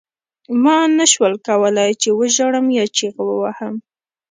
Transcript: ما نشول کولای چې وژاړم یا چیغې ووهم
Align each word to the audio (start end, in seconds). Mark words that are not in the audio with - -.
ما 0.63 0.77
نشول 0.97 1.33
کولای 1.47 1.91
چې 2.01 2.09
وژاړم 2.19 2.65
یا 2.77 2.85
چیغې 2.95 3.23
ووهم 3.29 3.75